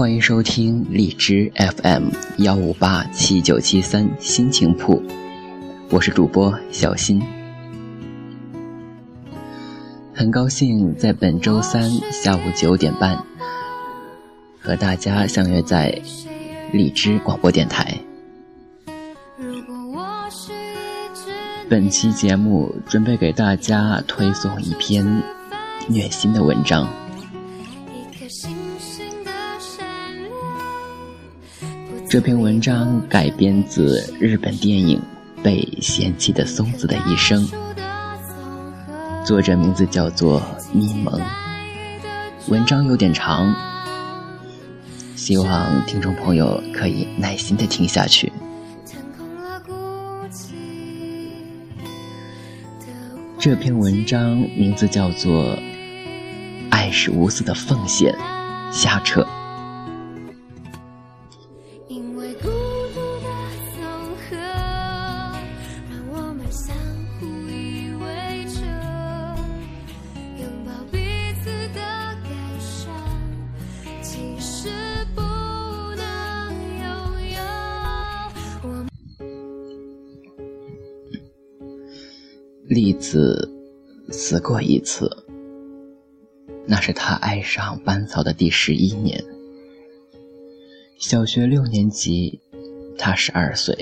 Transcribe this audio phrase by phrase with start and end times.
[0.00, 2.08] 欢迎收听荔枝 FM
[2.38, 5.02] 幺五八七九七三心情铺，
[5.90, 7.20] 我是主播小新，
[10.14, 13.22] 很高兴在本周三下午九点半
[14.58, 16.00] 和大家相约在
[16.72, 17.94] 荔枝广播电台。
[21.68, 25.22] 本期节目准备给大家推送一篇
[25.88, 26.88] 虐心的文章。
[32.10, 35.00] 这篇文章改编自日本电影
[35.44, 37.46] 《被嫌弃的松子的一生》，
[39.24, 40.42] 作者名字叫做
[40.72, 41.20] 咪蒙。
[42.48, 43.54] 文章有点长，
[45.14, 48.32] 希望听众朋友可以耐心的听下去。
[53.38, 55.56] 这篇文章名字叫做
[56.70, 58.12] 《爱是无私的奉献》，
[58.72, 59.24] 瞎扯。
[82.70, 83.50] 栗子
[84.10, 85.10] 死过一次，
[86.68, 89.24] 那是他爱上班草的第十一年。
[90.96, 92.38] 小学六年级，
[92.96, 93.76] 他十二岁，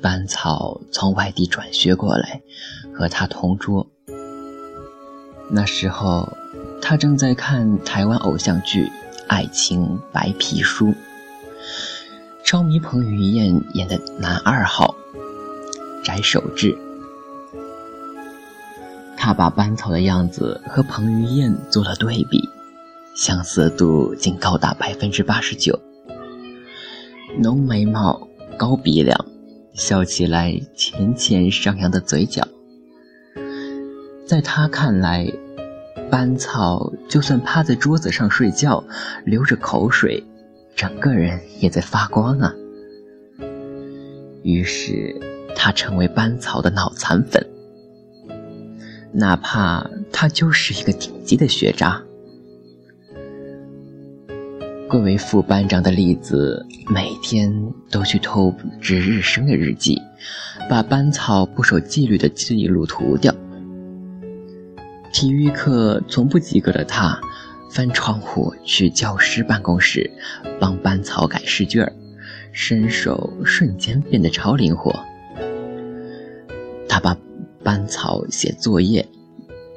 [0.00, 2.40] 班草从外地转学过来，
[2.94, 3.86] 和他同桌。
[5.50, 6.26] 那时候，
[6.80, 8.84] 他正在看台湾偶像剧
[9.28, 10.86] 《爱情白皮书》，
[12.42, 14.96] 超迷彭于晏演的男二号
[16.02, 16.74] 翟守志。
[19.26, 22.48] 他把班草的样子和彭于晏做了对比，
[23.16, 25.76] 相似度竟高达百分之八十九。
[27.36, 29.18] 浓眉毛、高鼻梁，
[29.74, 32.46] 笑起来浅浅上扬的嘴角，
[34.28, 35.26] 在他看来，
[36.08, 38.84] 班草就算趴在桌子上睡觉，
[39.24, 40.22] 流着口水，
[40.76, 42.54] 整个人也在发光啊。
[44.44, 45.20] 于是，
[45.56, 47.44] 他成为班草的脑残粉。
[49.18, 52.02] 哪怕他就是一个顶级的学渣，
[54.90, 57.50] 贵为副班长的栗子每天
[57.90, 59.98] 都去偷值日生的日记，
[60.68, 63.34] 把班草不守纪律的记录涂掉。
[65.14, 67.18] 体育课从不及格的他，
[67.70, 70.10] 翻窗户去教师办公室
[70.60, 71.90] 帮班草改试卷，
[72.52, 74.94] 身手瞬间变得超灵活。
[76.86, 77.16] 他把。
[77.66, 79.04] 班草写作业，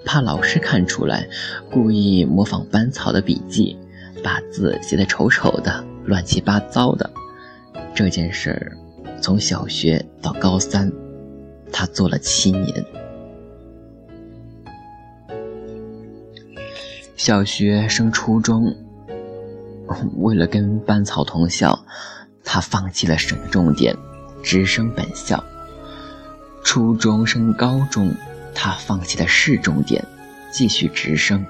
[0.06, 1.28] 怕老师看出来，
[1.72, 3.76] 故意模仿班草的笔记，
[4.24, 7.10] 把字写得丑丑的、乱七八糟的。
[7.96, 8.78] 这件事儿，
[9.20, 10.92] 从小学到高三，
[11.72, 12.86] 他做了七年。
[17.18, 18.72] 小学升初中，
[20.18, 21.84] 为了跟班草同校，
[22.44, 23.98] 他放弃了省重点，
[24.44, 25.44] 直升本校。
[26.64, 28.14] 初中升高中，
[28.54, 30.06] 他放弃了市重点，
[30.52, 31.46] 继续直升。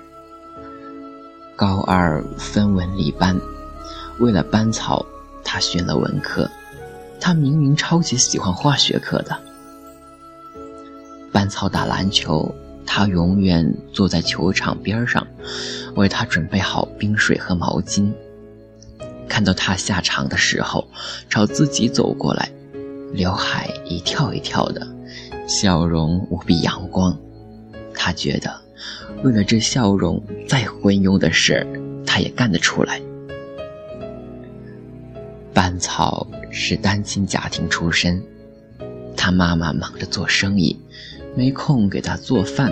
[1.56, 3.38] 高二分文理班，
[4.20, 5.06] 为了班草，
[5.44, 6.50] 他选了文科。
[7.20, 9.38] 他明明超级喜欢化学课的。
[11.34, 12.56] 班草打篮球，
[12.86, 15.28] 他永远坐在球场边上，
[15.96, 18.09] 为他准备好冰水和毛巾。
[19.28, 20.88] 看到他下场的时候，
[21.30, 22.50] 朝自己走过来，
[23.12, 24.88] 刘海一跳一跳的。
[25.50, 27.18] 笑容无比阳光，
[27.96, 28.62] 他觉得，
[29.24, 31.66] 为了这笑容，再昏庸的事，
[32.06, 33.02] 他也干得出来。
[35.52, 38.24] 班草是单亲家庭出身，
[39.18, 40.80] 他妈妈忙着做生意，
[41.36, 42.72] 没空给他做饭，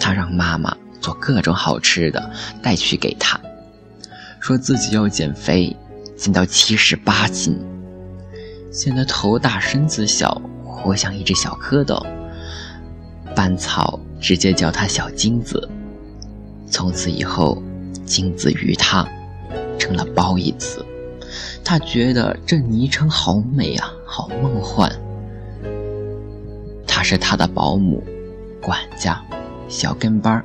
[0.00, 2.30] 他让妈妈做各种好吃的
[2.62, 3.38] 带去给他，
[4.40, 5.76] 说自己要减肥，
[6.16, 7.54] 减到七十八斤，
[8.72, 10.40] 显得头大身子小。
[10.82, 12.04] 活像一只小蝌蚪，
[13.34, 15.68] 班草直接叫他小金子。
[16.70, 17.62] 从此以后，
[18.04, 19.06] 金子与他
[19.78, 20.84] 成了褒义词。
[21.64, 24.90] 他觉得这昵称好美啊，好梦幻。
[26.86, 28.02] 他是他的保姆、
[28.60, 29.22] 管家、
[29.68, 30.44] 小跟班儿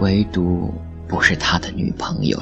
[0.00, 0.72] 唯独
[1.08, 2.40] 不是他的女朋友。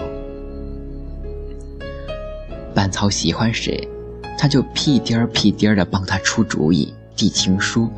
[2.74, 3.88] 班草喜欢谁？
[4.36, 7.90] 他就屁颠儿屁颠儿的帮他出主意、递情书，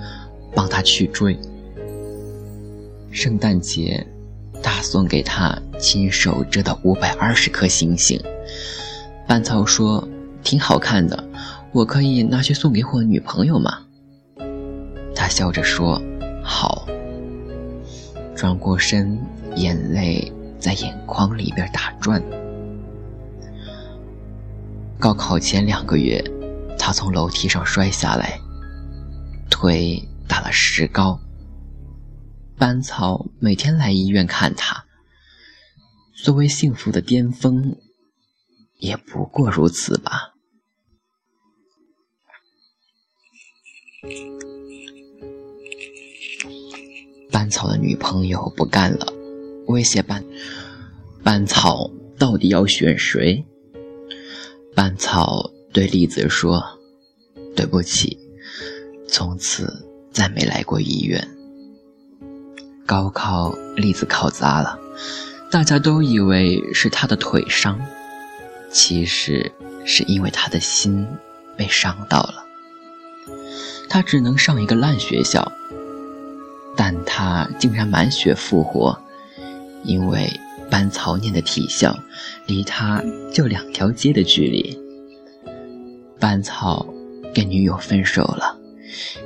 [0.55, 1.39] 帮他去追。
[3.11, 4.07] 圣诞节，
[4.63, 8.21] 他送给他亲手折的五百二十颗星星。
[9.27, 10.07] 班草说
[10.45, 11.29] ：“挺好看的，
[11.73, 13.81] 我可以拿去送给我女朋友吗？”
[15.17, 16.01] 他笑着说
[16.45, 16.87] ：“好。”
[18.37, 19.19] 转过身，
[19.57, 20.31] 眼泪
[20.61, 22.23] 在眼眶里边打转。
[24.99, 26.25] 高考前两个月，
[26.79, 28.41] 他从楼梯上摔下来，
[29.51, 31.21] 腿打了石膏。
[32.57, 34.85] 班草每天来医院看他。
[36.15, 37.77] 所谓幸福的巅峰，
[38.79, 40.33] 也不过如此吧。
[47.31, 49.13] 班草的女朋友不干了，
[49.67, 50.25] 威胁班
[51.23, 53.45] 班草到底要选谁？
[54.77, 56.63] 班草对栗子说
[57.57, 58.19] ：“对不起，
[59.09, 61.27] 从此再没来过医院。”
[62.85, 64.79] 高考，栗子考砸了，
[65.51, 67.81] 大家都以为是他的腿伤，
[68.71, 69.51] 其实
[69.87, 71.07] 是因为他的心
[71.57, 72.45] 被伤到了。
[73.89, 75.51] 他只能上一个烂学校，
[76.77, 79.01] 但他竟然满血复活，
[79.85, 80.31] 因为
[80.71, 81.97] 班草念的体校
[82.47, 83.03] 离他
[83.33, 84.79] 就两条街的距离。
[86.19, 86.87] 班草
[87.35, 88.59] 跟女友分手了，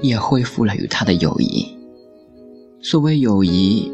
[0.03, 1.67] 也恢复了与他的友谊。
[2.83, 3.91] 所谓友谊，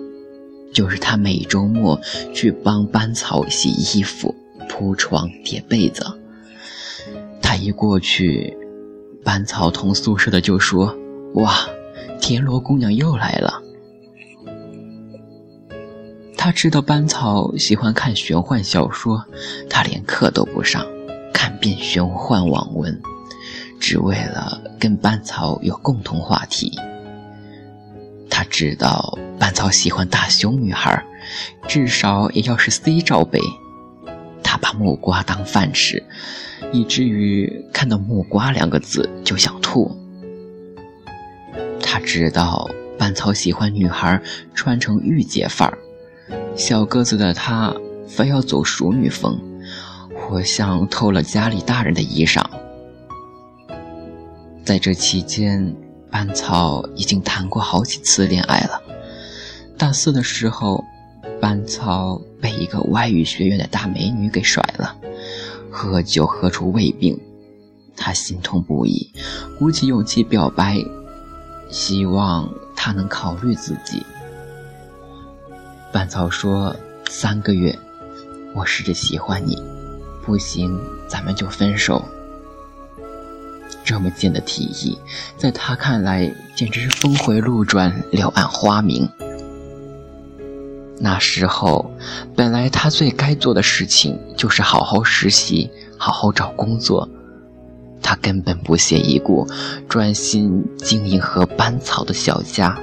[0.72, 2.00] 就是他每周末
[2.32, 4.34] 去帮班草洗衣服、
[4.68, 6.04] 铺床、叠被子。
[7.42, 8.56] 他一过去，
[9.24, 10.96] 班草同宿舍的就说
[11.34, 11.68] ：“哇，
[12.20, 13.62] 田螺姑娘又来了。”
[16.46, 19.24] 他知道班草喜欢看玄幻小说，
[19.68, 20.86] 他连课都不上，
[21.34, 23.02] 看遍玄幻网文，
[23.80, 26.78] 只为了跟班草有共同话题。
[28.30, 31.04] 他知道班草喜欢大胸女孩，
[31.66, 33.40] 至少也要是 C 罩杯。
[34.44, 36.00] 他把木瓜当饭吃，
[36.72, 39.90] 以至于看到“木瓜”两个字就想吐。
[41.82, 44.22] 他知道班草喜欢女孩
[44.54, 45.76] 穿成御姐范儿，
[46.56, 47.74] 小个子的他
[48.08, 49.38] 非要走淑女风，
[50.14, 52.44] 活像偷了家里大人的衣裳。
[54.64, 55.74] 在这期间。
[56.08, 58.80] 班草已经谈过好几次恋爱了。
[59.76, 60.82] 大四的时候，
[61.40, 64.96] 班草被一个外语学院的大美女给甩了，
[65.70, 67.20] 喝酒喝出胃病，
[67.96, 69.10] 他心痛不已，
[69.58, 70.78] 鼓起勇气表白，
[71.68, 74.02] 希望他能考虑自己。
[75.96, 76.76] 班草说
[77.08, 77.74] ：“三个月，
[78.54, 79.56] 我试着喜欢你，
[80.22, 80.78] 不行，
[81.08, 82.04] 咱们就分手。”
[83.82, 84.98] 这么贱的提议，
[85.38, 89.08] 在他看来简直是峰回路转、柳暗花明。
[91.00, 91.90] 那时候，
[92.34, 97.08] 本来他最该做的事情就是好好实习、好好找工作，
[98.02, 99.48] 他根本不屑一顾，
[99.88, 102.78] 专心经营和班草的小家。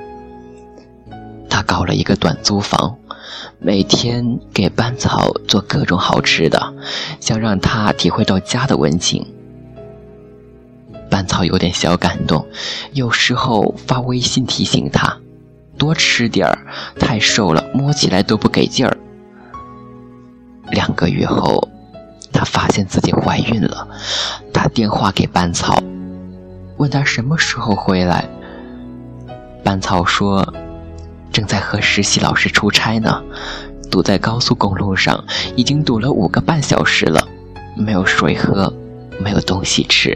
[1.47, 2.97] 他搞了一个短租房，
[3.59, 6.73] 每天给班草做各种好吃的，
[7.19, 9.25] 想让他体会到家的温情。
[11.09, 12.47] 班草有点小感动，
[12.91, 15.17] 有时候发微信提醒他
[15.77, 16.65] 多吃点儿，
[16.99, 18.97] 太瘦了，摸起来都不给劲儿。
[20.71, 21.69] 两个月后，
[22.31, 23.87] 她发现自己怀孕了，
[24.51, 25.77] 打电话给班草，
[26.77, 28.27] 问他什么时候回来。
[29.63, 30.53] 班草说，
[31.33, 33.21] 正在和实习老师出差呢，
[33.89, 35.25] 堵在高速公路上，
[35.55, 37.27] 已经堵了五个半小时了，
[37.75, 38.71] 没有水喝，
[39.19, 40.15] 没有东西吃。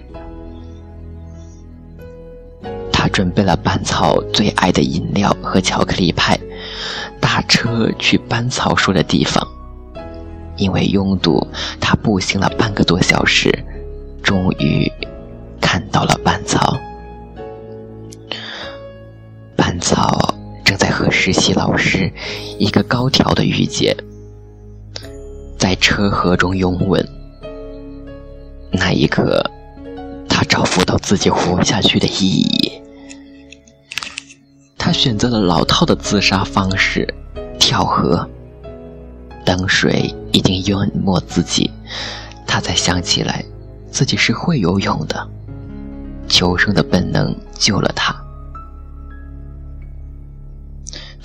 [2.91, 6.37] 他准备了班草最爱的饮料和巧克力派，
[7.19, 9.45] 打车去班草说的地方。
[10.55, 11.47] 因为拥堵，
[11.79, 13.51] 他步行了半个多小时，
[14.21, 14.91] 终于
[15.59, 16.77] 看到了班草。
[19.55, 20.33] 班草
[20.67, 22.11] 正在和实习老师
[22.59, 23.95] 一个高挑的御姐
[25.57, 27.07] 在车河中拥吻。
[28.69, 29.41] 那一刻，
[30.27, 32.81] 他找不到自己活下去的意义。
[34.77, 37.07] 他选择了老套的自杀方式，
[37.57, 38.29] 跳河。
[39.45, 41.71] 等水已经淹没自己，
[42.45, 43.41] 他才想起来
[43.89, 45.29] 自己是会游泳的，
[46.27, 48.13] 求生的本能救了他。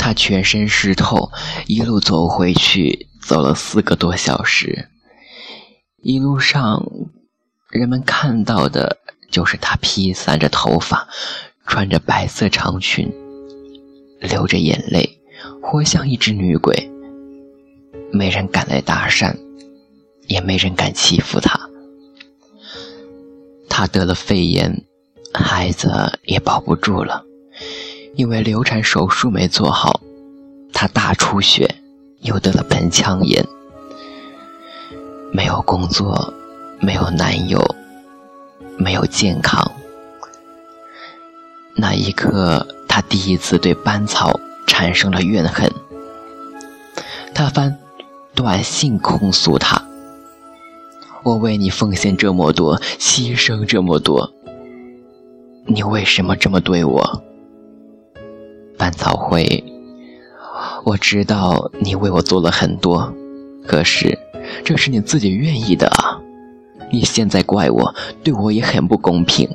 [0.03, 1.31] 他全身湿透，
[1.69, 4.89] 一路走回去，走了四个多小时。
[6.03, 6.85] 一路上，
[7.71, 8.99] 人们看到的
[9.31, 11.07] 就是他披散着头发，
[11.69, 13.09] 穿着白色长裙。
[14.21, 15.21] 流着眼泪，
[15.63, 16.91] 活像一只女鬼，
[18.11, 19.37] 没人敢来搭讪，
[20.27, 21.61] 也没人敢欺负他。
[23.69, 24.85] 他得了肺炎，
[25.33, 27.25] 孩子也保不住了，
[28.15, 30.01] 因为流产手术没做好，
[30.73, 31.77] 他大出血，
[32.21, 33.45] 又得了盆腔炎。
[35.33, 36.33] 没有工作，
[36.79, 37.59] 没有男友，
[38.77, 39.73] 没有健康。
[41.75, 45.73] 那一刻，他第一次对班草产生了怨恨。
[47.35, 47.79] 他翻
[48.35, 49.83] 短信控诉他
[51.25, 54.31] ：“我为你奉献这么多，牺牲这么多，
[55.65, 57.23] 你为什么这么对我？”
[58.83, 59.63] 班草灰，
[60.83, 63.15] 我知道你为我做了很多，
[63.65, 64.19] 可是
[64.65, 66.21] 这是你自己愿意的啊！
[66.91, 69.49] 你现在怪我，对我也很不公平。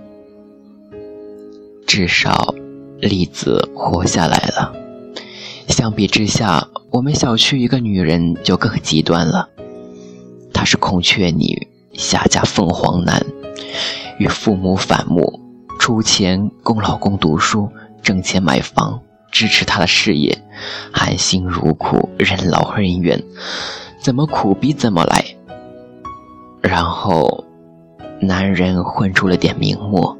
[1.86, 2.56] 至少，
[3.02, 4.74] 栗子活下来了。
[5.68, 9.50] 相比之下，我们小区一个女人就更极端了。
[10.54, 13.22] 她是孔雀女，下嫁凤凰男，
[14.20, 15.42] 与父母反目，
[15.78, 17.70] 出钱供老公读书，
[18.02, 19.02] 挣钱买房，
[19.38, 20.36] 支持他的事业，
[20.92, 23.24] 含辛茹苦，任劳任怨，
[24.02, 25.24] 怎么苦逼怎么来。
[26.64, 27.44] 然后。
[28.20, 30.18] 男人混出了点名目，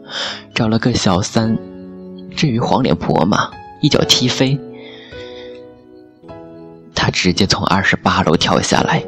[0.54, 1.58] 找了个小三，
[2.36, 3.50] 至于黄脸婆嘛，
[3.82, 4.56] 一脚踢飞。
[6.94, 9.04] 他直接从二十八楼跳下来，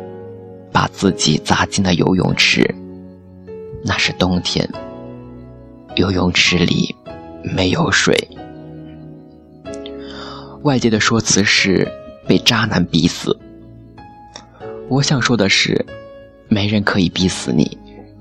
[0.71, 2.65] 把自己砸进了游泳池。
[3.85, 4.67] 那是冬天，
[5.93, 6.95] 游泳池里
[7.43, 8.17] 没有水。
[10.63, 11.89] 外界的说辞是
[12.27, 13.37] 被渣男逼死。
[14.89, 15.85] 我想说的是，
[16.47, 17.77] 没人可以逼死你。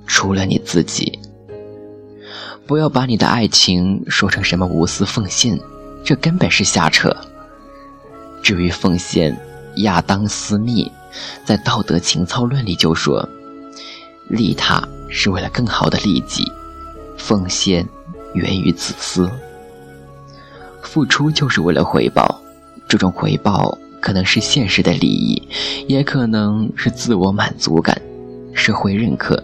[0.06, 1.18] 除了你自己，
[2.66, 5.58] 不要把你的爱情说成什么无私奉献，
[6.02, 7.14] 这根本是瞎扯。
[8.42, 9.36] 至于奉献，
[9.76, 10.90] 亚当·斯密
[11.44, 13.28] 在《道德情操论》里就说
[14.28, 16.50] ：“利他是为了更好的利己，
[17.18, 17.86] 奉献
[18.32, 19.30] 源于自私，
[20.82, 22.40] 付出就是为了回报。
[22.88, 25.42] 这种回报可能是现实的利益，
[25.86, 28.00] 也可能是自我满足感、
[28.54, 29.42] 社会认可。”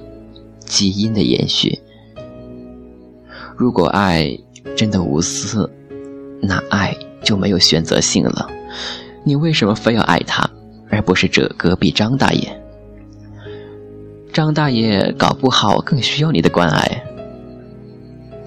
[0.64, 1.78] 基因的延续。
[3.54, 4.34] 如果爱
[4.74, 5.70] 真的无私，
[6.40, 8.48] 那爱就没有选择性了。
[9.24, 10.48] 你为什么非要爱他，
[10.88, 12.62] 而不是这隔壁张大爷？
[14.32, 17.04] 张大爷搞不好更需要你的关爱。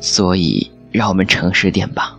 [0.02, 2.17] 所以，让我们诚实点吧。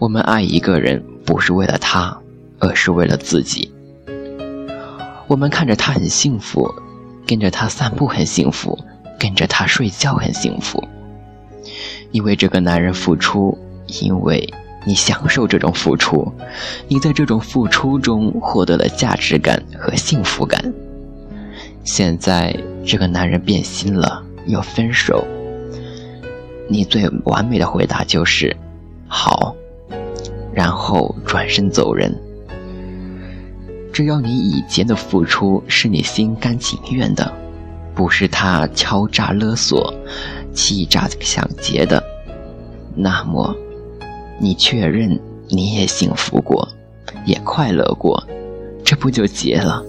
[0.00, 2.18] 我们爱一个人，不是为了他，
[2.58, 3.70] 而是为了自己。
[5.26, 6.74] 我们看着他很幸福，
[7.26, 8.76] 跟着他散步很幸福。
[9.18, 10.82] 跟着他睡觉很幸福，
[12.10, 13.58] 你为这个男人付出，
[14.00, 14.50] 因为
[14.86, 16.32] 你享受这种付出，
[16.88, 20.72] 你在这种付出中获得了价值感和幸福感。
[21.84, 25.22] 现在这个男人变心了，要分手，
[26.66, 28.56] 你最完美的回答就是
[29.06, 29.54] “好”，
[30.60, 32.14] 然后转身走人。
[33.94, 37.32] 只要你以前的付出是你心甘情愿的。
[37.94, 39.92] 不是他敲诈勒索、
[40.54, 42.02] 欺诈抢劫的，
[42.94, 43.54] 那么，
[44.38, 46.66] 你确认你也幸福过，
[47.26, 48.22] 也快乐过，
[48.84, 49.82] 这不就结了？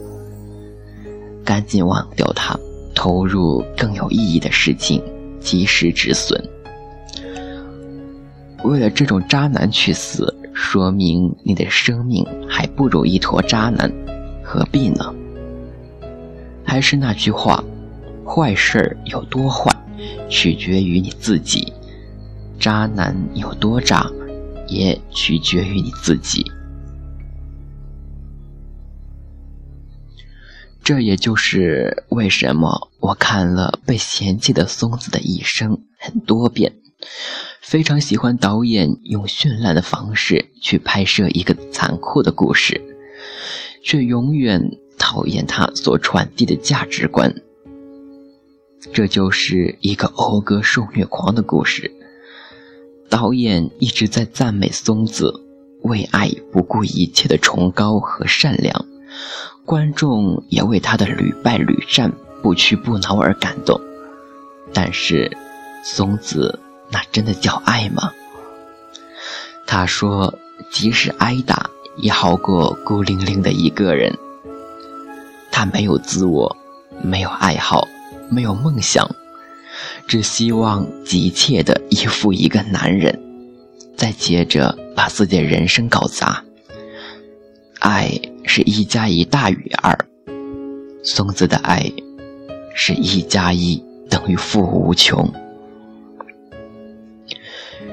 [1.46, 2.58] 赶紧忘掉他，
[2.96, 5.02] 投入更有意义的事情，
[5.40, 6.42] 及时止损。
[8.64, 13.92] 为了这种渣男去死，说明你的生命还不如一坨渣男，
[14.44, 15.14] 何必呢？
[16.64, 17.64] 还是那句话。
[18.24, 19.70] 坏事有多坏，
[20.30, 21.74] 取决于你自己；
[22.58, 24.10] 渣男有多渣，
[24.68, 26.50] 也取决于你自己。
[30.82, 36.76] 这也就是为什么我看了《被嫌弃的松子的一生》很多遍，
[37.72, 42.82] 非常喜欢导演用绚烂的方式去拍摄一个残酷的故事，
[43.82, 47.34] 却永远讨厌他所传递的价值观。
[48.92, 51.90] 这就是一个讴歌受虐狂的故事。
[53.10, 55.34] 导演一直在赞美松子
[55.84, 58.86] 为爱不顾一切的崇高和善良，
[59.64, 62.12] 观众也为他的屡败屡战、
[62.44, 63.80] 不屈不挠而感动。
[64.74, 65.32] 但是，
[65.86, 66.60] 松子
[66.92, 68.12] 那真的叫爱吗？
[69.66, 70.38] 他说
[70.70, 74.14] ：“即使挨打，也好过孤零零的一个人。”
[75.50, 76.56] 他没有自我，
[77.02, 77.88] 没有爱好。
[78.34, 79.10] 没有梦想，
[80.08, 83.20] 只希望急切的依附一个男人，
[83.98, 86.42] 再接着把自己的人生搞砸。
[87.80, 88.10] 爱
[88.46, 89.98] 是一加一大于二，
[91.04, 91.92] 松子的爱
[92.74, 95.30] 是一加一等于负无穷。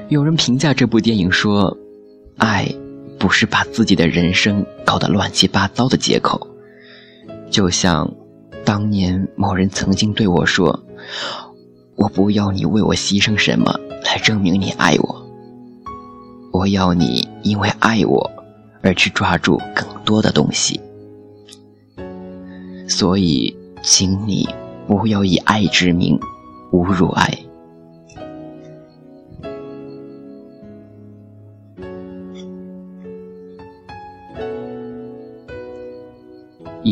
[0.09, 1.77] 有人评价这部电影说
[2.37, 2.67] ：“爱
[3.19, 6.47] 不是把自己的人生搞得乱七八糟的借口。”
[7.51, 8.11] 就像
[8.65, 10.83] 当年某人曾经对我说
[11.95, 15.29] ：“我不要你为我牺牲什么来证明你爱我，
[16.51, 18.31] 我要你因为爱我
[18.81, 20.81] 而去抓住更多的东西。”
[22.89, 24.49] 所以，请你
[24.87, 26.19] 不要以爱之名
[26.71, 27.31] 侮辱爱。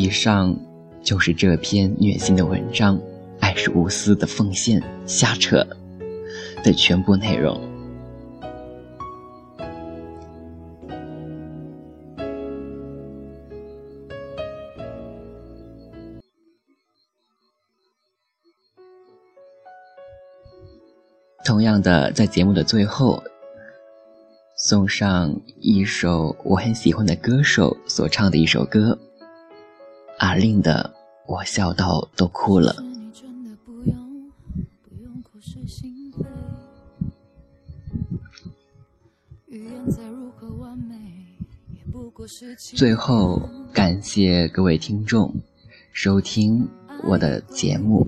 [0.07, 0.57] 以上
[1.03, 2.97] 就是这篇虐心的文章，
[3.41, 5.67] 爱是无私的奉献，瞎扯
[6.63, 7.59] 的全部内容。
[21.43, 23.21] 同样的，在节目的最后，
[24.55, 28.97] 送上一首我很喜欢的歌手所唱的一首歌。
[30.17, 30.93] 阿令的，
[31.27, 32.75] 我笑到都哭了。
[42.75, 43.41] 最后，
[43.73, 45.33] 感谢各位听众
[45.91, 46.67] 收听
[47.03, 48.05] 我的节目，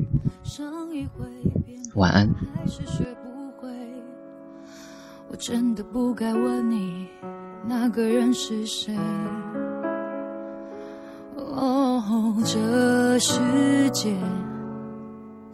[1.95, 2.29] 晚安。
[5.31, 7.07] 我真的不该问你，
[7.67, 8.97] 那个人是谁。
[12.45, 14.15] 这世界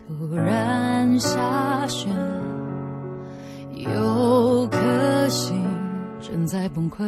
[0.08, 2.10] 突然下雪，
[3.74, 5.62] 有颗心
[6.22, 7.04] 正在崩溃，